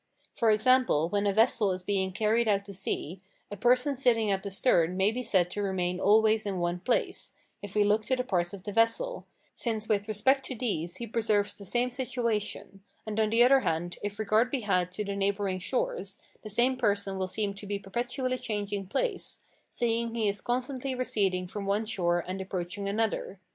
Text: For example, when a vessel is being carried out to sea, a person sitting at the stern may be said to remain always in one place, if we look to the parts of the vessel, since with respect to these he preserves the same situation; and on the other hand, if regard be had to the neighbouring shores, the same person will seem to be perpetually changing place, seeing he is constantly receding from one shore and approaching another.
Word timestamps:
For 0.33 0.49
example, 0.49 1.09
when 1.09 1.27
a 1.27 1.31
vessel 1.33 1.71
is 1.71 1.83
being 1.83 2.11
carried 2.11 2.47
out 2.47 2.65
to 2.65 2.73
sea, 2.73 3.21
a 3.51 3.55
person 3.55 3.95
sitting 3.95 4.31
at 4.31 4.41
the 4.41 4.49
stern 4.49 4.97
may 4.97 5.11
be 5.11 5.21
said 5.21 5.51
to 5.51 5.61
remain 5.61 5.99
always 5.99 6.47
in 6.47 6.57
one 6.57 6.79
place, 6.79 7.33
if 7.61 7.75
we 7.75 7.83
look 7.83 8.03
to 8.05 8.15
the 8.15 8.23
parts 8.23 8.51
of 8.51 8.63
the 8.63 8.73
vessel, 8.73 9.27
since 9.53 9.87
with 9.87 10.07
respect 10.07 10.43
to 10.45 10.55
these 10.55 10.95
he 10.95 11.05
preserves 11.05 11.55
the 11.55 11.65
same 11.65 11.91
situation; 11.91 12.83
and 13.05 13.19
on 13.19 13.29
the 13.29 13.43
other 13.43 13.59
hand, 13.59 13.99
if 14.01 14.17
regard 14.17 14.49
be 14.49 14.61
had 14.61 14.91
to 14.93 15.05
the 15.05 15.15
neighbouring 15.15 15.59
shores, 15.59 16.17
the 16.41 16.49
same 16.49 16.77
person 16.77 17.19
will 17.19 17.27
seem 17.27 17.53
to 17.53 17.67
be 17.67 17.77
perpetually 17.77 18.39
changing 18.39 18.87
place, 18.87 19.41
seeing 19.69 20.15
he 20.15 20.27
is 20.27 20.41
constantly 20.41 20.95
receding 20.95 21.45
from 21.45 21.67
one 21.67 21.85
shore 21.85 22.23
and 22.25 22.41
approaching 22.41 22.87
another. 22.87 23.39